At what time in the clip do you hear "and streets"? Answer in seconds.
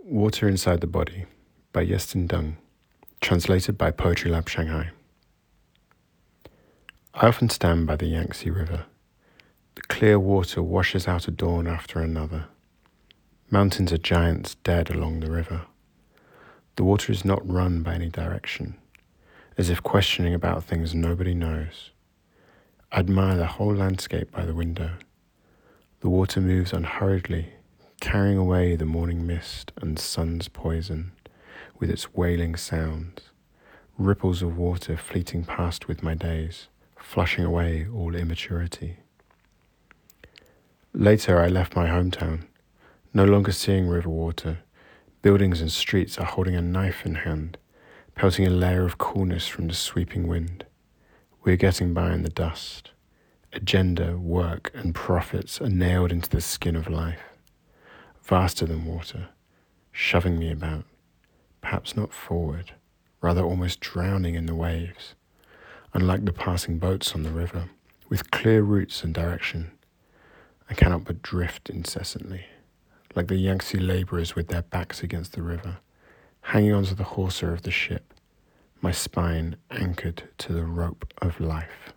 45.60-46.18